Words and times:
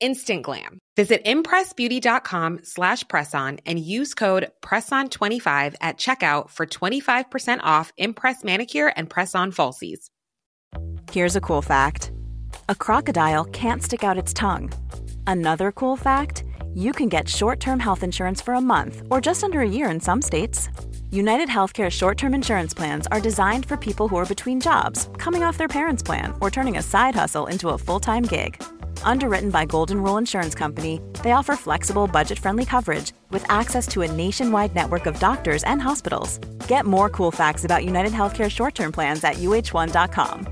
instant 0.00 0.42
glam. 0.42 0.78
Visit 0.96 1.24
impressbeauty.com 1.24 2.60
slash 2.62 3.04
presson 3.04 3.60
and 3.66 3.78
use 3.78 4.14
code 4.14 4.50
PRESSON25 4.62 5.74
at 5.80 5.98
checkout 5.98 6.50
for 6.50 6.66
25% 6.66 7.60
off 7.62 7.92
Impress 7.96 8.42
Manicure 8.42 8.92
and 8.96 9.08
Press-On 9.10 9.52
Falsies. 9.52 10.08
Here's 11.12 11.36
a 11.36 11.40
cool 11.40 11.62
fact. 11.62 12.12
A 12.68 12.74
crocodile 12.74 13.44
can't 13.44 13.82
stick 13.82 14.02
out 14.02 14.18
its 14.18 14.32
tongue. 14.32 14.72
Another 15.26 15.70
cool 15.70 15.96
fact, 15.96 16.42
you 16.74 16.92
can 16.92 17.08
get 17.08 17.28
short-term 17.28 17.78
health 17.80 18.02
insurance 18.02 18.40
for 18.40 18.54
a 18.54 18.60
month 18.60 19.02
or 19.10 19.20
just 19.20 19.44
under 19.44 19.60
a 19.60 19.68
year 19.68 19.90
in 19.90 20.00
some 20.00 20.22
states. 20.22 20.68
United 21.10 21.48
Healthcare 21.48 21.90
short 21.90 22.18
term 22.18 22.34
insurance 22.34 22.74
plans 22.74 23.06
are 23.08 23.20
designed 23.20 23.66
for 23.66 23.76
people 23.76 24.08
who 24.08 24.16
are 24.16 24.26
between 24.26 24.60
jobs, 24.60 25.08
coming 25.18 25.44
off 25.44 25.56
their 25.56 25.68
parents' 25.68 26.02
plan, 26.02 26.34
or 26.40 26.50
turning 26.50 26.76
a 26.76 26.82
side 26.82 27.14
hustle 27.14 27.46
into 27.46 27.70
a 27.70 27.78
full 27.78 28.00
time 28.00 28.24
gig. 28.24 28.62
Underwritten 29.06 29.50
by 29.50 29.64
Golden 29.64 30.02
Rule 30.02 30.18
Insurance 30.18 30.54
Company, 30.54 31.00
they 31.22 31.30
offer 31.30 31.54
flexible, 31.54 32.08
budget 32.08 32.38
friendly 32.38 32.64
coverage 32.64 33.12
with 33.30 33.48
access 33.48 33.86
to 33.88 34.02
a 34.02 34.10
nationwide 34.10 34.74
network 34.74 35.06
of 35.06 35.18
doctors 35.20 35.62
and 35.62 35.80
hospitals. 35.80 36.38
Get 36.66 36.84
more 36.84 37.08
cool 37.08 37.30
facts 37.30 37.64
about 37.64 37.84
United 37.84 38.12
Healthcare 38.12 38.50
short 38.50 38.74
term 38.74 38.92
plans 38.92 39.22
at 39.22 39.36
uh1.com. 39.36 40.48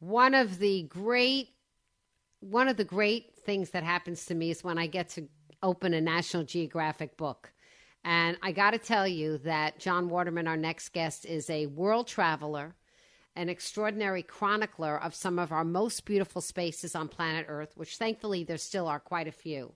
One 0.00 0.34
of 0.34 0.58
the 0.58 0.82
great 0.84 1.50
one 2.40 2.68
of 2.68 2.76
the 2.76 2.84
great 2.84 3.36
things 3.46 3.70
that 3.70 3.84
happens 3.84 4.26
to 4.26 4.34
me 4.34 4.50
is 4.50 4.64
when 4.64 4.78
I 4.78 4.86
get 4.86 5.10
to 5.10 5.28
open 5.62 5.94
a 5.94 6.00
National 6.00 6.42
Geographic 6.42 7.16
book. 7.16 7.52
And 8.02 8.38
I 8.42 8.50
got 8.50 8.70
to 8.70 8.78
tell 8.78 9.06
you 9.06 9.38
that 9.38 9.78
Jon 9.78 10.08
Waterman, 10.08 10.48
our 10.48 10.56
next 10.56 10.88
guest, 10.88 11.26
is 11.26 11.50
a 11.50 11.66
world 11.66 12.08
traveler 12.08 12.74
an 13.36 13.48
extraordinary 13.48 14.22
chronicler 14.22 15.00
of 15.00 15.14
some 15.14 15.38
of 15.38 15.52
our 15.52 15.64
most 15.64 16.04
beautiful 16.04 16.42
spaces 16.42 16.94
on 16.94 17.08
planet 17.08 17.46
Earth, 17.48 17.72
which 17.76 17.96
thankfully 17.96 18.44
there 18.44 18.58
still 18.58 18.86
are 18.86 19.00
quite 19.00 19.28
a 19.28 19.32
few. 19.32 19.72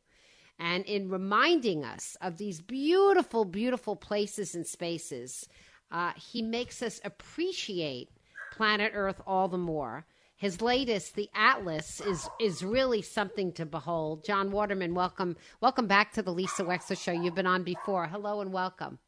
And 0.59 0.85
in 0.85 1.09
reminding 1.09 1.85
us 1.85 2.17
of 2.21 2.39
these 2.39 2.61
beautiful, 2.61 3.45
beautiful 3.45 3.97
places 3.97 4.55
and 4.55 4.67
spaces, 4.67 5.49
uh, 5.91 6.13
he 6.17 6.43
makes 6.43 6.83
us 6.83 7.01
appreciate 7.05 8.11
planet 8.53 8.93
Earth 8.95 9.21
all 9.27 9.49
the 9.49 9.59
more. 9.59 10.07
His 10.37 10.61
latest, 10.61 11.15
the 11.15 11.31
Atlas, 11.35 12.01
is 12.01 12.29
is 12.41 12.65
really 12.65 13.03
something 13.03 13.53
to 13.53 13.65
behold. 13.65 14.25
Jon 14.25 14.51
Waterman, 14.51 14.95
welcome, 14.95 15.37
welcome 15.61 15.87
back 15.87 16.13
to 16.13 16.23
the 16.23 16.33
Lisa 16.33 16.65
Wexler 16.65 17.01
Show. 17.01 17.13
You've 17.13 17.35
been 17.35 17.47
on 17.47 17.63
before. 17.63 18.07
Hello 18.07 18.41
and 18.41 18.53
welcome. 18.53 18.99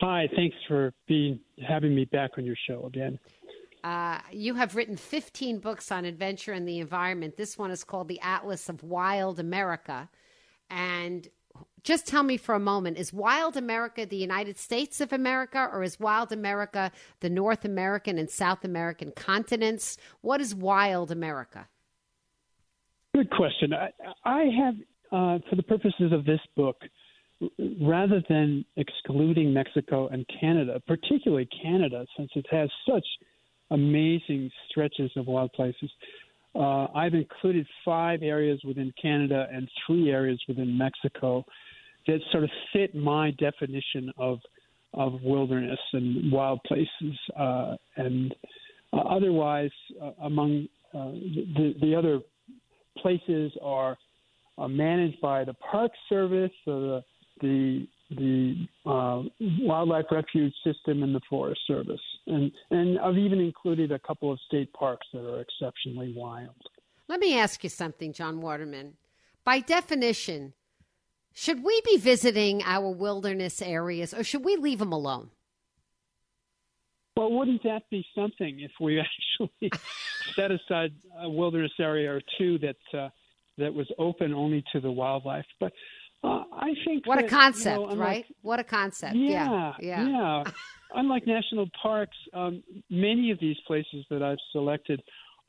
Hi, 0.00 0.28
thanks 0.34 0.56
for 0.68 0.92
being 1.06 1.40
having 1.66 1.94
me 1.94 2.04
back 2.04 2.32
on 2.36 2.44
your 2.44 2.56
show 2.68 2.86
again. 2.86 3.18
Uh, 3.82 4.18
you 4.32 4.54
have 4.54 4.74
written 4.74 4.96
15 4.96 5.58
books 5.58 5.92
on 5.92 6.04
adventure 6.04 6.52
and 6.52 6.66
the 6.66 6.78
environment. 6.78 7.36
This 7.36 7.58
one 7.58 7.70
is 7.70 7.84
called 7.84 8.08
The 8.08 8.20
Atlas 8.20 8.68
of 8.68 8.82
Wild 8.82 9.38
America. 9.38 10.08
And 10.70 11.28
just 11.82 12.06
tell 12.06 12.22
me 12.22 12.38
for 12.38 12.54
a 12.54 12.60
moment 12.60 12.96
is 12.96 13.12
Wild 13.12 13.56
America 13.56 14.06
the 14.06 14.16
United 14.16 14.58
States 14.58 15.00
of 15.00 15.12
America, 15.12 15.68
or 15.70 15.82
is 15.82 16.00
Wild 16.00 16.32
America 16.32 16.90
the 17.20 17.30
North 17.30 17.64
American 17.64 18.18
and 18.18 18.30
South 18.30 18.64
American 18.64 19.12
continents? 19.12 19.98
What 20.22 20.40
is 20.40 20.54
Wild 20.54 21.10
America? 21.10 21.68
Good 23.14 23.30
question. 23.30 23.72
I, 23.74 23.90
I 24.24 24.44
have, 24.58 24.74
uh, 25.12 25.38
for 25.48 25.56
the 25.56 25.62
purposes 25.62 26.10
of 26.10 26.24
this 26.24 26.40
book, 26.56 26.76
rather 27.80 28.22
than 28.28 28.64
excluding 28.76 29.52
Mexico 29.52 30.08
and 30.08 30.26
Canada, 30.40 30.80
particularly 30.86 31.48
Canada, 31.62 32.06
since 32.16 32.30
it 32.34 32.46
has 32.50 32.68
such 32.88 33.06
amazing 33.70 34.50
stretches 34.68 35.10
of 35.16 35.26
wild 35.26 35.52
places, 35.52 35.90
uh, 36.54 36.86
I've 36.94 37.14
included 37.14 37.66
five 37.84 38.22
areas 38.22 38.60
within 38.64 38.92
Canada 39.00 39.48
and 39.52 39.68
three 39.86 40.10
areas 40.10 40.40
within 40.46 40.78
Mexico 40.78 41.44
that 42.06 42.20
sort 42.30 42.44
of 42.44 42.50
fit 42.72 42.94
my 42.94 43.32
definition 43.32 44.12
of 44.18 44.38
of 44.92 45.20
wilderness 45.22 45.80
and 45.92 46.30
wild 46.30 46.60
places. 46.64 47.18
Uh, 47.36 47.74
and 47.96 48.32
uh, 48.92 48.98
otherwise, 48.98 49.72
uh, 50.00 50.12
among 50.22 50.68
uh, 50.94 51.10
the, 51.10 51.74
the 51.80 51.94
other 51.96 52.20
places 52.98 53.52
are 53.60 53.96
managed 54.68 55.20
by 55.20 55.42
the 55.42 55.54
Park 55.54 55.90
Service, 56.08 56.52
or 56.68 56.80
the 56.80 57.04
the 57.44 57.86
the 58.10 58.66
uh, 58.86 59.22
wildlife 59.60 60.06
refuge 60.10 60.54
system 60.62 61.02
and 61.02 61.14
the 61.14 61.20
Forest 61.28 61.60
Service, 61.66 62.00
and 62.26 62.50
and 62.70 62.98
I've 62.98 63.18
even 63.18 63.40
included 63.40 63.92
a 63.92 63.98
couple 63.98 64.32
of 64.32 64.38
state 64.46 64.72
parks 64.72 65.06
that 65.12 65.28
are 65.28 65.40
exceptionally 65.40 66.14
wild. 66.16 66.54
Let 67.08 67.20
me 67.20 67.38
ask 67.38 67.62
you 67.62 67.70
something, 67.70 68.12
Jon 68.12 68.40
Waterman. 68.40 68.94
By 69.44 69.60
definition, 69.60 70.54
should 71.34 71.62
we 71.62 71.80
be 71.84 71.98
visiting 71.98 72.62
our 72.64 72.90
wilderness 72.90 73.60
areas, 73.60 74.14
or 74.14 74.24
should 74.24 74.44
we 74.44 74.56
leave 74.56 74.78
them 74.78 74.92
alone? 74.92 75.30
Well, 77.16 77.30
wouldn't 77.32 77.62
that 77.64 77.82
be 77.90 78.04
something 78.14 78.60
if 78.60 78.72
we 78.80 79.00
actually 79.40 79.70
set 80.34 80.50
aside 80.50 80.92
a 81.20 81.28
wilderness 81.28 81.72
area 81.78 82.12
or 82.12 82.22
two 82.38 82.58
that 82.58 82.98
uh, 82.98 83.08
that 83.58 83.72
was 83.72 83.86
open 83.98 84.32
only 84.32 84.64
to 84.72 84.80
the 84.80 84.90
wildlife? 84.90 85.46
But 85.60 85.72
uh, 86.24 86.44
I 86.52 86.70
think 86.86 87.06
what 87.06 87.16
that, 87.16 87.26
a 87.26 87.28
concept, 87.28 87.80
you 87.80 87.86
know, 87.88 87.96
right? 87.96 88.24
What 88.42 88.58
a 88.58 88.64
concept. 88.64 89.14
Yeah, 89.16 89.72
yeah, 89.78 90.06
yeah. 90.06 90.44
unlike 90.94 91.26
national 91.26 91.68
parks, 91.80 92.16
um, 92.32 92.62
many 92.88 93.30
of 93.30 93.38
these 93.40 93.56
places 93.66 94.06
that 94.10 94.22
I've 94.22 94.38
selected 94.52 95.02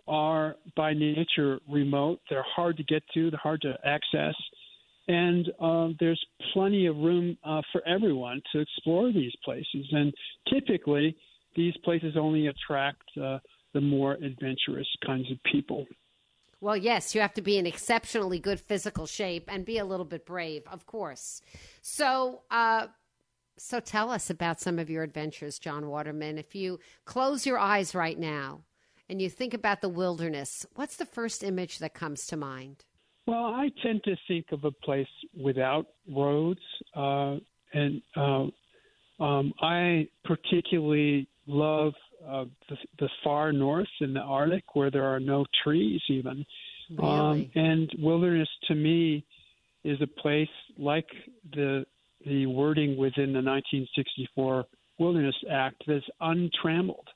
are 0.08 0.56
by 0.76 0.94
nature 0.94 1.60
remote. 1.70 2.20
They're 2.30 2.46
hard 2.56 2.78
to 2.78 2.84
get 2.84 3.04
to. 3.14 3.32
They're 3.32 3.40
hard 3.42 3.62
to 3.62 3.74
access, 3.86 4.36
and 5.08 5.50
uh, 5.62 5.90
there's 6.00 6.24
plenty 6.54 6.88
of 6.88 6.98
room 6.98 7.38
uh, 7.44 7.62
for 7.72 7.82
everyone 7.88 8.42
to 8.52 8.60
explore 8.60 9.12
these 9.14 9.34
places. 9.44 9.88
And 9.92 10.14
typically, 10.54 11.16
these 11.56 11.74
places 11.84 12.16
only 12.18 12.48
attract 12.48 13.04
uh, 13.22 13.40
the 13.74 13.82
more 13.82 14.14
adventurous 14.14 14.88
kinds 15.06 15.32
of 15.32 15.38
people. 15.50 15.86
Well, 16.62 16.78
yes, 16.78 17.14
you 17.14 17.22
have 17.22 17.34
to 17.34 17.42
be 17.42 17.58
in 17.58 17.66
exceptionally 17.66 18.40
good 18.40 18.60
physical 18.60 19.06
shape 19.06 19.50
and 19.52 19.66
be 19.66 19.78
a 19.78 19.86
little 19.86 20.06
bit 20.06 20.26
brave, 20.26 20.64
of 20.72 20.86
course. 20.86 21.42
So, 21.82 22.42
uh, 22.50 22.88
so 23.58 23.80
tell 23.80 24.10
us 24.10 24.30
about 24.30 24.60
some 24.60 24.80
of 24.80 24.90
your 24.90 25.04
adventures, 25.04 25.60
Jon 25.60 25.88
Waterman. 25.88 26.38
If 26.38 26.56
you 26.56 26.80
close 27.06 27.46
your 27.46 27.58
eyes 27.58 27.94
right 27.94 28.18
now 28.18 28.62
and 29.10 29.22
you 29.22 29.30
think 29.30 29.54
about 29.54 29.82
the 29.82 29.90
wilderness, 29.90 30.66
what's 30.76 30.98
the 30.98 31.06
first 31.06 31.44
image 31.44 31.80
that 31.80 31.94
comes 31.94 32.26
to 32.28 32.38
mind? 32.38 32.86
Well, 33.28 33.46
I 33.46 33.70
tend 33.84 34.04
to 34.04 34.16
think 34.28 34.48
of 34.52 34.64
a 34.66 34.72
place 34.72 35.08
without 35.36 35.88
roads, 36.08 36.60
uh, 36.96 37.38
and 37.74 38.02
uh, 38.16 38.46
um, 39.20 39.54
I 39.62 40.08
particularly 40.24 41.28
love 41.48 41.94
uh, 42.28 42.46
the, 42.70 42.78
the 43.00 43.10
far 43.24 43.52
north 43.52 43.88
in 44.02 44.14
the 44.14 44.22
Arctic 44.22 44.64
where 44.76 44.92
there 44.92 45.06
are 45.06 45.20
no 45.20 45.46
trees 45.64 46.02
even. 46.10 46.46
Really? 46.90 47.12
Um, 47.12 47.52
and 47.56 47.92
wilderness 48.00 48.50
to 48.68 48.76
me 48.76 49.26
is 49.84 50.00
a 50.02 50.22
place 50.22 50.50
like 50.78 51.08
the 51.54 51.86
the 52.26 52.48
wording 52.48 52.98
within 52.98 53.34
the 53.34 53.42
1964 53.42 54.66
Wilderness 54.98 55.36
Act 55.52 55.84
that's 55.88 56.06
untrammeled. 56.22 57.08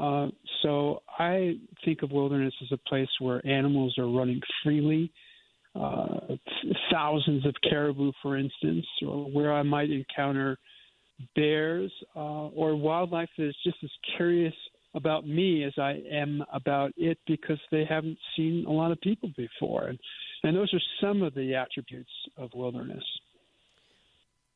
Uh, 0.00 0.28
so 0.62 1.02
I 1.18 1.58
think 1.84 2.02
of 2.02 2.12
wilderness 2.12 2.54
as 2.62 2.68
a 2.72 2.88
place 2.88 3.08
where 3.20 3.46
animals 3.46 3.94
are 3.98 4.08
running 4.08 4.40
freely, 4.62 5.12
uh, 5.74 6.36
thousands 6.90 7.44
of 7.44 7.54
caribou, 7.68 8.12
for 8.22 8.38
instance, 8.38 8.86
or 9.06 9.30
where 9.30 9.52
I 9.52 9.62
might 9.62 9.90
encounter 9.90 10.56
bears 11.34 11.92
uh, 12.14 12.48
or 12.48 12.76
wildlife 12.76 13.28
that 13.38 13.48
is 13.48 13.56
just 13.64 13.78
as 13.82 13.90
curious 14.16 14.54
about 14.94 15.26
me 15.26 15.64
as 15.64 15.72
I 15.78 16.02
am 16.10 16.44
about 16.52 16.92
it 16.96 17.18
because 17.26 17.58
they 17.70 17.84
haven't 17.84 18.18
seen 18.36 18.64
a 18.66 18.70
lot 18.70 18.92
of 18.92 19.00
people 19.00 19.30
before. 19.36 19.88
And, 19.88 19.98
and 20.42 20.56
those 20.56 20.72
are 20.74 20.80
some 21.00 21.22
of 21.22 21.34
the 21.34 21.54
attributes 21.54 22.10
of 22.36 22.50
wilderness. 22.54 23.04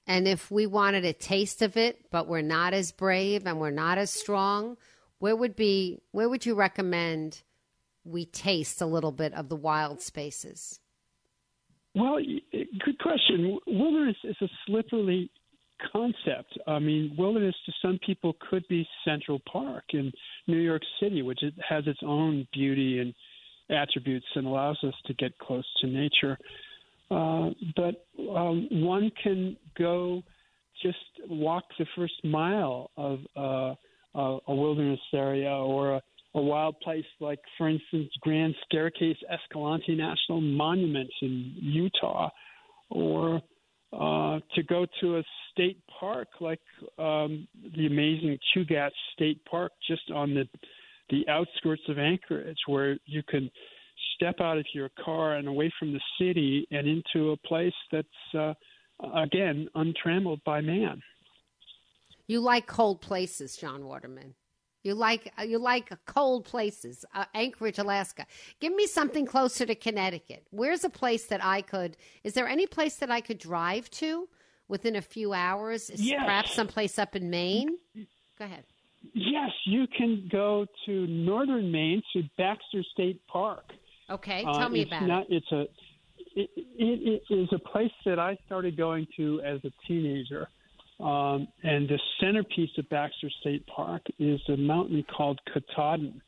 And 0.07 0.29
if 0.29 0.51
we 0.51 0.67
wanted 0.67 1.05
a 1.05 1.13
taste 1.13 1.63
of 1.63 1.77
it, 1.77 2.11
but 2.11 2.29
we're 2.29 2.43
not 2.43 2.75
as 2.75 2.93
brave 2.93 3.47
and 3.47 3.59
we're 3.59 3.71
not 3.71 3.99
as 3.99 4.11
strong, 4.11 4.77
where 5.19 5.35
would 5.35 5.57
be 5.57 6.01
where 6.12 6.29
would 6.29 6.47
you 6.47 6.55
recommend 6.55 7.43
we 8.05 8.25
taste 8.25 8.81
a 8.81 8.87
little 8.87 9.11
bit 9.11 9.35
of 9.35 9.49
the 9.49 9.57
wild 9.57 10.01
spaces? 10.01 10.79
Well, 11.95 12.19
good 12.85 12.99
question. 13.01 13.59
Wilderness 13.67 14.17
is 14.23 14.37
a 14.43 14.49
slippery 14.67 15.31
concept. 15.93 16.58
I 16.67 16.78
mean, 16.78 17.14
wilderness 17.19 17.55
to 17.67 17.73
some 17.82 17.99
people 18.05 18.37
could 18.50 18.67
be 18.69 18.87
Central 19.05 19.40
Park 19.50 19.84
in 19.90 20.12
New 20.46 20.58
York 20.58 20.82
City, 21.00 21.23
which 21.23 21.40
has 21.69 21.87
its 21.87 22.00
own 22.02 22.46
beauty 22.52 23.00
and 23.00 23.14
attributes 23.70 24.26
and 24.34 24.46
allows 24.46 24.78
us 24.84 24.94
to 25.06 25.14
get 25.14 25.37
close 25.38 25.67
to 25.81 25.87
nature. 25.87 26.38
Uh, 27.11 27.50
but 27.76 28.06
um, 28.34 28.69
one 28.70 29.11
can 29.23 29.56
go 29.78 30.23
just 30.82 30.99
walk 31.28 31.64
the 31.78 31.87
first 31.96 32.14
mile 32.25 32.90
of 32.96 33.20
uh, 33.37 33.75
a, 34.14 34.38
a 34.49 34.55
wilderness 34.55 35.00
area 35.14 35.50
or 35.50 35.94
a, 35.94 36.02
a 36.34 36.40
wild 36.40 36.78
place 36.81 37.05
like, 37.20 37.38
for 37.56 37.69
instance, 37.69 38.11
Grand 38.20 38.55
Staircase 38.67 39.17
Escalante 39.32 39.94
National 39.94 40.40
Monument 40.40 41.08
in 41.23 41.55
Utah, 41.56 42.28
or 42.90 43.40
uh, 43.93 44.41
to 44.55 44.62
go 44.69 44.87
to 45.00 45.19
a 45.19 45.23
state 45.53 45.81
park 45.99 46.29
like 46.41 46.61
um, 46.99 47.47
the 47.77 47.87
amazing 47.87 48.38
Chugach 48.55 48.91
State 49.15 49.44
Park, 49.44 49.73
just 49.88 50.11
on 50.15 50.35
the 50.35 50.49
the 51.09 51.27
outskirts 51.29 51.83
of 51.88 51.99
Anchorage, 51.99 52.59
where 52.67 52.99
you 53.05 53.23
can 53.29 53.49
step 54.17 54.41
out 54.41 54.59
of 54.59 54.67
your 54.75 54.91
car 55.05 55.37
and 55.37 55.47
away 55.47 55.73
from 55.79 55.93
the 55.93 56.00
city 56.19 56.67
and 56.73 56.88
into 56.88 57.31
a 57.31 57.37
place 57.37 57.73
that's 57.93 58.35
uh, 58.37 58.55
again 59.15 59.69
untrammeled 59.75 60.41
by 60.44 60.61
man. 60.61 61.00
You 62.27 62.41
like 62.41 62.67
cold 62.67 63.00
places, 63.00 63.56
Jon 63.56 63.87
Waterman. 63.87 64.35
You 64.87 64.94
like 64.94 65.33
you 65.44 65.59
like 65.59 65.91
cold 66.06 66.44
places, 66.44 67.05
uh, 67.12 67.25
Anchorage, 67.35 67.79
Alaska. 67.79 68.25
Give 68.61 68.73
me 68.73 68.87
something 68.87 69.27
closer 69.27 69.67
to 69.67 69.75
Connecticut. 69.75 70.47
Where's 70.50 70.85
a 70.85 70.88
place 70.88 71.27
that 71.27 71.44
I 71.44 71.61
could? 71.62 71.97
Is 72.23 72.35
there 72.35 72.47
any 72.47 72.69
place 72.69 72.94
that 72.99 73.11
I 73.11 73.21
could 73.21 73.38
drive 73.38 73.91
to 74.03 74.29
within 74.69 74.94
a 74.94 75.03
few 75.03 75.33
hours? 75.33 75.91
Yes. 75.93 76.23
Perhaps 76.23 76.55
someplace 76.55 77.00
up 77.00 77.17
in 77.17 77.29
Maine. 77.31 77.79
Go 78.38 78.44
ahead. 78.44 78.62
Yes, 79.12 79.50
you 79.65 79.88
can 79.88 80.29
go 80.31 80.67
to 80.87 81.06
northern 81.09 81.73
Maine 81.73 82.00
to 82.12 82.23
Baxter 82.38 82.85
State 82.93 83.21
Park. 83.27 83.65
Okay, 84.09 84.43
tell 84.43 84.62
uh, 84.62 84.69
me 84.69 84.83
about 84.83 85.03
not, 85.03 85.23
it. 85.29 85.43
It's 85.43 85.53
a 85.53 85.62
it, 86.37 86.50
it, 86.56 87.23
it 87.29 87.35
is 87.35 87.49
a 87.50 87.59
place 87.59 87.91
that 88.05 88.21
I 88.21 88.38
started 88.47 88.77
going 88.77 89.09
to 89.17 89.41
as 89.44 89.59
a 89.65 89.71
teenager. 89.88 90.49
Um, 90.99 91.49
and 91.63 91.89
the 91.89 91.99
centerpiece 92.21 92.71
of 92.79 92.89
Baxter 92.89 93.29
State 93.41 93.67
Park 93.67 94.03
is 94.19 94.41
a 94.49 94.57
mountain 94.57 95.05
called 95.15 95.39
Katahdin. 95.53 96.23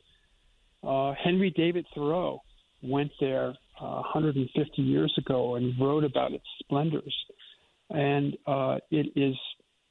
Uh, 0.83 1.13
Henry 1.21 1.51
David 1.55 1.85
Thoreau 1.95 2.41
went 2.83 3.11
there 3.19 3.55
uh, 3.81 4.01
150 4.13 4.81
years 4.81 5.13
ago 5.17 5.55
and 5.55 5.73
wrote 5.79 6.03
about 6.03 6.33
its 6.33 6.45
splendors. 6.59 7.15
And 7.89 8.37
uh, 8.45 8.77
it 8.91 9.07
is 9.15 9.35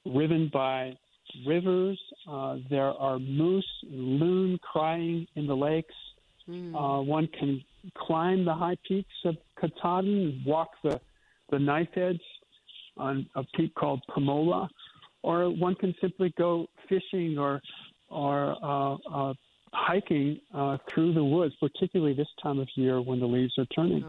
riven 0.06 0.48
by 0.52 0.96
rivers. 1.46 2.00
Uh, 2.30 2.58
there 2.70 2.92
are 2.92 3.18
moose 3.18 3.68
and 3.82 4.20
loon 4.20 4.58
crying 4.62 5.26
in 5.34 5.46
the 5.46 5.56
lakes. 5.56 5.94
Mm. 6.48 7.04
one 7.04 7.28
can 7.38 7.62
climb 7.94 8.46
the 8.46 8.54
high 8.54 8.76
peaks 8.86 9.12
of 9.26 9.36
Katahdin, 9.60 10.18
and 10.18 10.46
walk 10.46 10.70
the, 10.82 10.98
the 11.50 11.58
knife 11.58 11.94
edge 11.94 12.22
on 12.98 13.28
a 13.34 13.44
peak 13.54 13.74
called 13.74 14.02
Pomola, 14.10 14.68
or 15.22 15.50
one 15.50 15.74
can 15.74 15.94
simply 16.00 16.32
go 16.38 16.66
fishing 16.88 17.38
or 17.38 17.60
or 18.10 18.56
uh, 18.62 18.96
uh, 19.12 19.34
hiking 19.72 20.40
uh, 20.54 20.78
through 20.88 21.12
the 21.12 21.24
woods, 21.24 21.54
particularly 21.60 22.14
this 22.14 22.28
time 22.42 22.58
of 22.58 22.68
year 22.74 23.00
when 23.00 23.20
the 23.20 23.26
leaves 23.26 23.52
are 23.58 23.66
turning. 23.66 24.04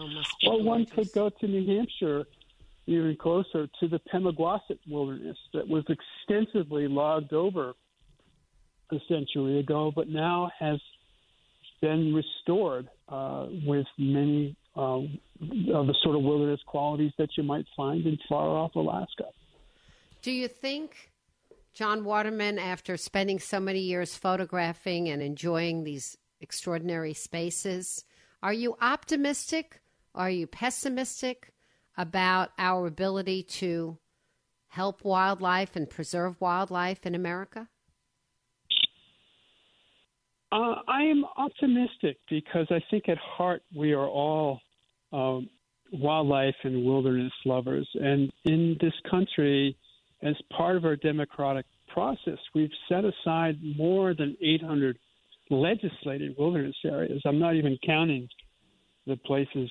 Oh, 0.45 0.51
or 0.51 0.63
one 0.63 0.85
could 0.85 1.11
go 1.11 1.29
to 1.29 1.47
New 1.47 1.65
Hampshire, 1.77 2.25
even 2.85 3.15
closer 3.17 3.67
to 3.79 3.87
the 3.87 3.99
Pemigewasset 4.11 4.79
Wilderness 4.87 5.37
that 5.53 5.67
was 5.67 5.83
extensively 5.89 6.87
logged 6.87 7.33
over 7.33 7.73
a 8.91 8.97
century 9.07 9.59
ago, 9.59 9.91
but 9.93 10.07
now 10.07 10.49
has 10.57 10.79
been 11.81 12.13
restored 12.13 12.89
uh, 13.09 13.47
with 13.65 13.85
many 13.97 14.55
uh, 14.79 14.99
of 15.73 15.87
the 15.87 15.95
sort 16.03 16.15
of 16.15 16.21
wilderness 16.21 16.61
qualities 16.65 17.11
that 17.17 17.29
you 17.35 17.43
might 17.43 17.65
find 17.75 18.05
in 18.05 18.17
far 18.29 18.47
off 18.47 18.75
Alaska. 18.75 19.25
Do 20.21 20.31
you 20.31 20.47
think, 20.47 21.11
Jon 21.73 22.05
Waterman, 22.05 22.57
after 22.57 22.95
spending 22.95 23.39
so 23.39 23.59
many 23.59 23.79
years 23.79 24.15
photographing 24.15 25.09
and 25.09 25.21
enjoying 25.21 25.83
these 25.83 26.17
extraordinary 26.39 27.13
spaces, 27.13 28.05
are 28.41 28.53
you 28.53 28.77
optimistic? 28.81 29.81
Are 30.15 30.29
you 30.29 30.47
pessimistic 30.47 31.53
about 31.97 32.51
our 32.57 32.87
ability 32.87 33.43
to 33.43 33.97
help 34.69 35.03
wildlife 35.03 35.75
and 35.75 35.89
preserve 35.89 36.39
wildlife 36.39 37.05
in 37.05 37.15
America? 37.15 37.67
Uh, 40.51 40.75
I 40.87 41.03
am 41.03 41.25
optimistic 41.37 42.17
because 42.29 42.67
I 42.69 42.79
think 42.89 43.09
at 43.09 43.17
heart 43.17 43.61
we 43.75 43.91
are 43.91 44.07
all 44.07 44.61
um, 45.11 45.49
wildlife 45.91 46.55
and 46.63 46.85
wilderness 46.85 47.33
lovers. 47.45 47.87
And 47.95 48.31
in 48.45 48.77
this 48.81 48.93
country, 49.09 49.75
as 50.21 50.35
part 50.55 50.75
of 50.75 50.85
our 50.85 50.95
democratic 50.95 51.65
process, 51.87 52.37
we've 52.53 52.69
set 52.87 53.03
aside 53.05 53.57
more 53.77 54.13
than 54.13 54.37
800 54.41 54.97
legislated 55.49 56.35
wilderness 56.37 56.75
areas. 56.85 57.21
I'm 57.25 57.39
not 57.39 57.55
even 57.55 57.77
counting 57.85 58.27
the 59.07 59.17
places 59.17 59.69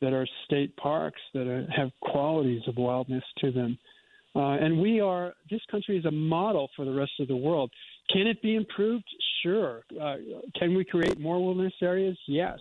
that 0.00 0.12
are 0.12 0.26
state 0.44 0.76
parks 0.76 1.20
that 1.32 1.46
are, 1.46 1.66
have 1.74 1.90
qualities 2.02 2.62
of 2.66 2.76
wildness 2.76 3.24
to 3.38 3.50
them. 3.50 3.78
Uh, 4.34 4.50
and 4.50 4.78
we 4.78 5.00
are, 5.00 5.32
this 5.50 5.62
country 5.70 5.96
is 5.96 6.04
a 6.04 6.10
model 6.10 6.68
for 6.76 6.84
the 6.84 6.92
rest 6.92 7.12
of 7.20 7.28
the 7.28 7.36
world. 7.36 7.70
Can 8.12 8.26
it 8.26 8.42
be 8.42 8.54
improved? 8.54 9.04
Sure. 9.42 9.82
Uh, 9.98 10.16
can 10.58 10.76
we 10.76 10.84
create 10.84 11.18
more 11.18 11.42
wilderness 11.42 11.72
areas? 11.80 12.18
Yes. 12.28 12.58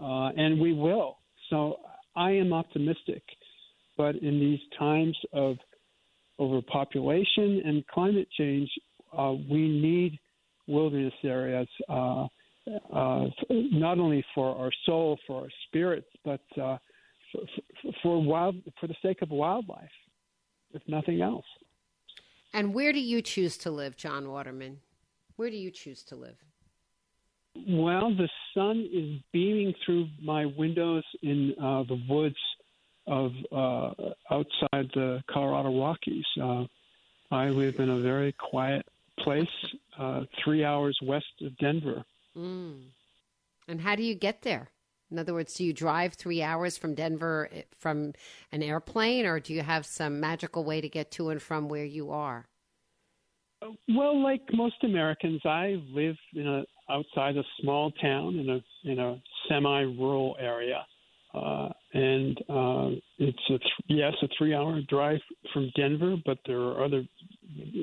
Uh, 0.00 0.30
and 0.36 0.58
we 0.58 0.72
will. 0.72 1.18
So 1.50 1.78
I 2.16 2.30
am 2.32 2.52
optimistic. 2.52 3.22
But 3.96 4.16
in 4.16 4.40
these 4.40 4.60
times 4.78 5.16
of 5.32 5.56
overpopulation 6.40 7.62
and 7.64 7.86
climate 7.86 8.28
change, 8.36 8.68
uh, 9.16 9.34
we 9.48 9.68
need 9.68 10.18
wilderness 10.66 11.14
areas 11.22 11.68
uh, 11.88 12.26
uh, 12.92 13.26
not 13.50 13.98
only 13.98 14.24
for 14.34 14.56
our 14.56 14.70
soul, 14.86 15.18
for 15.26 15.42
our 15.42 15.48
spirits, 15.68 16.08
but 16.24 16.40
uh, 16.60 16.78
for, 17.30 17.40
for, 18.02 18.22
wild, 18.22 18.56
for 18.80 18.86
the 18.86 18.94
sake 19.02 19.22
of 19.22 19.30
wildlife, 19.30 19.90
if 20.72 20.82
nothing 20.88 21.20
else. 21.20 21.44
And 22.52 22.72
where 22.72 22.92
do 22.92 23.00
you 23.00 23.20
choose 23.20 23.56
to 23.58 23.70
live, 23.70 23.96
Jon 23.96 24.30
Waterman? 24.30 24.78
Where 25.36 25.50
do 25.50 25.56
you 25.56 25.70
choose 25.70 26.02
to 26.04 26.16
live? 26.16 26.36
Well, 27.68 28.14
the 28.14 28.28
sun 28.52 28.88
is 28.92 29.20
beaming 29.32 29.74
through 29.84 30.08
my 30.20 30.46
windows 30.46 31.04
in 31.22 31.54
uh, 31.60 31.84
the 31.84 32.02
woods 32.08 32.36
of 33.06 33.32
uh, 33.52 33.90
outside 34.30 34.90
the 34.94 35.22
Colorado 35.30 35.78
Rockies. 35.78 36.24
Uh, 36.40 36.64
I 37.30 37.48
live 37.48 37.78
in 37.80 37.90
a 37.90 37.98
very 37.98 38.32
quiet 38.32 38.86
place, 39.18 39.46
uh, 39.98 40.24
three 40.42 40.64
hours 40.64 40.98
west 41.02 41.26
of 41.42 41.56
Denver. 41.58 42.04
Mm. 42.36 42.86
And 43.68 43.80
how 43.80 43.94
do 43.94 44.02
you 44.02 44.14
get 44.14 44.42
there? 44.42 44.70
In 45.10 45.18
other 45.18 45.34
words, 45.34 45.54
do 45.54 45.64
you 45.64 45.72
drive 45.72 46.14
three 46.14 46.42
hours 46.42 46.76
from 46.76 46.94
Denver 46.94 47.48
eh, 47.52 47.62
from 47.78 48.14
an 48.50 48.62
airplane, 48.62 49.26
or 49.26 49.38
do 49.38 49.54
you 49.54 49.62
have 49.62 49.86
some 49.86 50.18
magical 50.18 50.64
way 50.64 50.80
to 50.80 50.88
get 50.88 51.10
to 51.12 51.28
and 51.28 51.40
from 51.40 51.68
where 51.68 51.84
you 51.84 52.10
are? 52.10 52.46
Well, 53.88 54.22
like 54.22 54.42
most 54.52 54.82
Americans, 54.82 55.40
I 55.44 55.76
live 55.92 56.16
in 56.34 56.46
a 56.46 56.64
outside 56.88 57.36
a 57.36 57.44
small 57.60 57.90
town 57.92 58.36
in 58.38 58.50
a 58.50 58.90
in 58.90 58.98
a 58.98 59.20
semi-rural 59.48 60.36
area, 60.38 60.84
uh, 61.34 61.68
and 61.92 62.38
uh, 62.48 62.90
it's 63.18 63.38
a 63.48 63.58
th- 63.58 63.72
yes 63.88 64.12
a 64.22 64.28
three-hour 64.36 64.80
drive 64.88 65.20
from 65.52 65.70
Denver, 65.76 66.16
but 66.24 66.38
there 66.46 66.60
are 66.60 66.84
other 66.84 67.02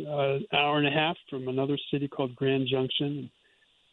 uh, 0.08 0.38
hour 0.56 0.78
and 0.78 0.88
a 0.88 0.92
half 0.92 1.18
from 1.30 1.48
another 1.48 1.78
city 1.92 2.08
called 2.08 2.36
Grand 2.36 2.68
Junction, 2.70 3.30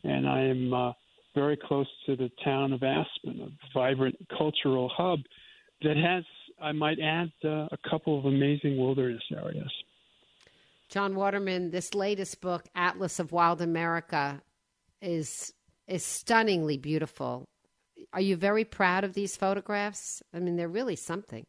and 0.05 0.29
I 0.29 0.41
am 0.43 0.75
uh, 0.75 0.93
very 1.35 1.57
close 1.57 1.87
to 2.07 2.17
the 2.17 2.31
town 2.45 2.73
of 2.73 2.83
Aspen, 2.83 3.41
a 3.41 3.69
vibrant 3.73 4.17
cultural 4.37 4.91
hub 4.95 5.21
that 5.83 5.97
has, 5.97 6.25
I 6.61 6.73
might 6.73 6.99
add, 7.01 7.31
uh, 7.45 7.69
a 7.71 7.79
couple 7.89 8.19
of 8.19 8.25
amazing 8.25 8.77
wilderness 8.77 9.23
areas. 9.33 9.71
Jon 10.89 11.15
Waterman, 11.15 11.71
this 11.71 11.95
latest 11.95 12.41
book, 12.41 12.65
Atlas 12.75 13.21
of 13.21 13.31
Wild 13.31 13.61
America, 13.61 14.41
is 15.01 15.53
is 15.87 16.05
stunningly 16.05 16.77
beautiful. 16.77 17.47
Are 18.13 18.21
you 18.21 18.37
very 18.37 18.65
proud 18.65 19.05
of 19.05 19.15
these 19.15 19.37
photographs? 19.37 20.23
I 20.35 20.39
mean, 20.39 20.57
they're 20.57 20.69
really 20.69 20.97
something. 20.97 21.45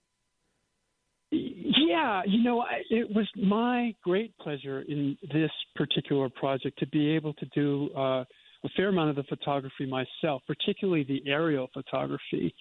Yeah, 1.32 2.22
you 2.26 2.44
know, 2.44 2.62
I, 2.62 2.82
it 2.90 3.10
was 3.14 3.28
my 3.36 3.94
great 4.04 4.36
pleasure 4.38 4.82
in 4.82 5.18
this 5.34 5.52
particular 5.76 6.30
project 6.30 6.80
to 6.80 6.88
be 6.88 7.10
able 7.16 7.34
to 7.34 7.46
do 7.54 7.90
uh, 7.96 8.24
a 8.64 8.70
fair 8.76 8.90
amount 8.90 9.12
of 9.12 9.16
the 9.16 9.24
photography 9.24 9.86
myself, 9.86 10.42
particularly 10.48 11.04
the 11.04 11.22
aerial 11.30 11.70
photography. 11.74 12.54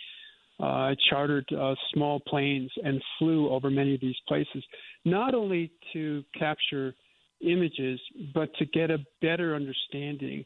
Uh, 0.60 0.64
I 0.64 0.96
chartered 1.08 1.46
uh, 1.52 1.74
small 1.94 2.20
planes 2.20 2.70
and 2.82 3.00
flew 3.18 3.48
over 3.50 3.70
many 3.70 3.94
of 3.94 4.00
these 4.00 4.16
places, 4.26 4.64
not 5.04 5.34
only 5.34 5.70
to 5.92 6.24
capture 6.38 6.94
images, 7.40 8.00
but 8.34 8.50
to 8.58 8.66
get 8.66 8.90
a 8.90 8.98
better 9.22 9.54
understanding 9.54 10.44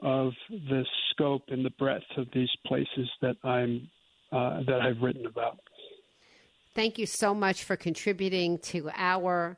of 0.00 0.32
the 0.50 0.84
scope 1.10 1.44
and 1.48 1.64
the 1.64 1.70
breadth 1.78 2.04
of 2.16 2.26
these 2.32 2.50
places 2.66 3.08
that 3.22 3.36
I'm 3.44 3.88
uh, 4.32 4.62
that 4.66 4.80
I've 4.80 5.00
written 5.00 5.26
about. 5.26 5.58
Thank 6.74 6.98
you 6.98 7.06
so 7.06 7.34
much 7.34 7.62
for 7.62 7.76
contributing 7.76 8.58
to 8.58 8.90
our 8.94 9.56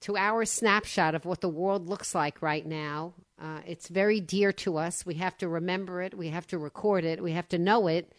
to 0.00 0.16
our 0.16 0.44
snapshot 0.44 1.14
of 1.14 1.24
what 1.24 1.40
the 1.40 1.48
world 1.48 1.88
looks 1.88 2.14
like 2.14 2.42
right 2.42 2.66
now. 2.66 3.14
Uh, 3.40 3.60
it's 3.66 3.88
very 3.88 4.20
dear 4.20 4.52
to 4.52 4.76
us. 4.76 5.06
We 5.06 5.14
have 5.14 5.38
to 5.38 5.48
remember 5.48 6.02
it. 6.02 6.12
We 6.14 6.28
have 6.28 6.46
to 6.48 6.58
record 6.58 7.04
it. 7.04 7.22
We 7.22 7.32
have 7.32 7.48
to 7.48 7.58
know 7.58 7.86
it 7.86 8.12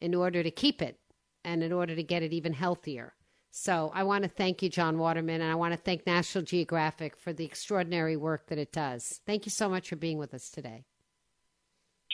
in 0.00 0.14
order 0.14 0.42
to 0.42 0.50
keep 0.50 0.80
it 0.80 0.98
and 1.44 1.62
in 1.62 1.72
order 1.72 1.94
to 1.94 2.02
get 2.02 2.22
it 2.22 2.32
even 2.32 2.52
healthier. 2.52 3.12
So 3.58 3.90
I 3.94 4.02
want 4.02 4.22
to 4.22 4.28
thank 4.28 4.62
you, 4.62 4.68
Jon 4.68 4.98
Waterman, 4.98 5.40
and 5.40 5.50
I 5.50 5.54
want 5.54 5.72
to 5.72 5.78
thank 5.78 6.06
National 6.06 6.44
Geographic 6.44 7.16
for 7.16 7.32
the 7.32 7.46
extraordinary 7.46 8.14
work 8.14 8.48
that 8.48 8.58
it 8.58 8.70
does. 8.70 9.22
Thank 9.24 9.46
you 9.46 9.50
so 9.50 9.66
much 9.66 9.88
for 9.88 9.96
being 9.96 10.18
with 10.18 10.34
us 10.34 10.50
today. 10.50 10.84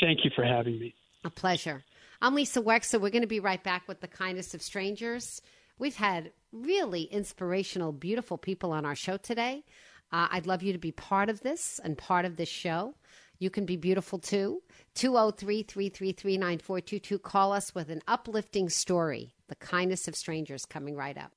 Thank 0.00 0.20
you 0.24 0.30
for 0.36 0.44
having 0.44 0.78
me. 0.78 0.94
A 1.24 1.30
pleasure. 1.30 1.82
I'm 2.20 2.36
Lisa 2.36 2.62
Wexler. 2.62 3.00
We're 3.00 3.10
going 3.10 3.22
to 3.22 3.26
be 3.26 3.40
right 3.40 3.62
back 3.62 3.88
with 3.88 4.00
the 4.00 4.06
kindness 4.06 4.54
of 4.54 4.62
strangers. 4.62 5.42
We've 5.80 5.96
had 5.96 6.30
really 6.52 7.02
inspirational, 7.02 7.90
beautiful 7.90 8.38
people 8.38 8.70
on 8.70 8.86
our 8.86 8.94
show 8.94 9.16
today. 9.16 9.64
Uh, 10.12 10.28
I'd 10.30 10.46
love 10.46 10.62
you 10.62 10.72
to 10.72 10.78
be 10.78 10.92
part 10.92 11.28
of 11.28 11.40
this 11.40 11.80
and 11.82 11.98
part 11.98 12.24
of 12.24 12.36
this 12.36 12.48
show. 12.48 12.94
You 13.42 13.50
can 13.50 13.66
be 13.66 13.76
beautiful 13.76 14.20
too. 14.20 14.62
203 14.94 15.64
333 15.64 16.38
9422. 16.38 17.18
Call 17.18 17.52
us 17.52 17.74
with 17.74 17.90
an 17.90 18.00
uplifting 18.06 18.68
story. 18.68 19.34
The 19.48 19.56
kindness 19.56 20.06
of 20.06 20.14
strangers 20.14 20.64
coming 20.64 20.94
right 20.94 21.18
up. 21.18 21.32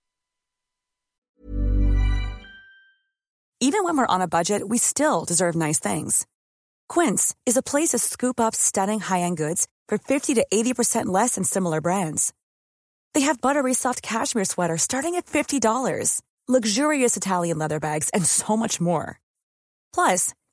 Even 3.59 3.83
when 3.83 3.97
we're 3.97 4.05
on 4.05 4.21
a 4.21 4.27
budget, 4.27 4.69
we 4.69 4.77
still 4.77 5.25
deserve 5.25 5.55
nice 5.55 5.79
things. 5.79 6.27
Quince 6.87 7.33
is 7.47 7.57
a 7.57 7.63
place 7.63 7.89
to 7.89 7.97
scoop 7.97 8.39
up 8.39 8.53
stunning 8.53 8.99
high 8.99 9.21
end 9.21 9.37
goods 9.37 9.67
for 9.87 9.97
50 9.97 10.35
to 10.35 10.45
80% 10.53 11.07
less 11.07 11.33
than 11.33 11.43
similar 11.43 11.81
brands. 11.81 12.33
They 13.15 13.21
have 13.21 13.41
buttery 13.41 13.73
soft 13.73 14.03
cashmere 14.03 14.45
sweaters 14.45 14.83
starting 14.83 15.15
at 15.15 15.25
$50, 15.25 16.21
luxurious 16.47 17.17
Italian 17.17 17.57
leather 17.57 17.79
bags, 17.79 18.11
and 18.13 18.23
so 18.27 18.55
much 18.55 18.79
more. 18.79 19.19
Plus, 19.91 20.35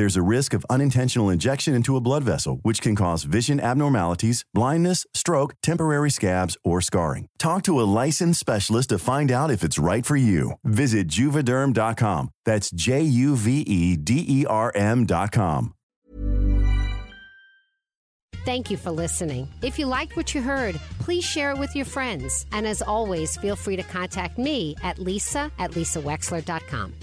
There's 0.00 0.16
a 0.16 0.22
risk 0.22 0.54
of 0.54 0.64
unintentional 0.70 1.28
injection 1.28 1.74
into 1.74 1.94
a 1.94 2.00
blood 2.00 2.24
vessel, 2.24 2.60
which 2.62 2.80
can 2.80 2.96
cause 2.96 3.24
vision 3.24 3.60
abnormalities, 3.60 4.46
blindness, 4.54 5.06
stroke, 5.12 5.52
temporary 5.62 6.10
scabs, 6.10 6.56
or 6.64 6.80
scarring. 6.80 7.26
Talk 7.38 7.64
to 7.64 7.78
a 7.78 7.90
licensed 8.00 8.40
specialist 8.40 8.88
to 8.88 8.98
find 8.98 9.30
out 9.30 9.50
if 9.50 9.62
it's 9.62 9.78
right 9.78 10.06
for 10.06 10.16
you. 10.16 10.52
Visit 10.64 11.06
juvederm.com. 11.06 12.30
That's 12.46 12.70
J 12.70 13.02
U 13.02 13.36
V 13.36 13.60
E 13.60 13.98
D 13.98 14.24
E 14.26 14.46
R 14.46 14.72
M.com. 14.74 15.74
Thank 18.46 18.70
you 18.70 18.78
for 18.78 18.92
listening. 18.92 19.48
If 19.60 19.78
you 19.78 19.84
liked 19.84 20.16
what 20.16 20.34
you 20.34 20.40
heard, 20.40 20.76
please 21.00 21.24
share 21.24 21.50
it 21.50 21.58
with 21.58 21.76
your 21.76 21.84
friends. 21.84 22.46
And 22.52 22.66
as 22.66 22.80
always, 22.80 23.36
feel 23.36 23.54
free 23.54 23.76
to 23.76 23.82
contact 23.82 24.38
me 24.38 24.76
at 24.82 24.98
lisa 24.98 25.52
at 25.58 25.72
lisawexler.com. 25.72 26.94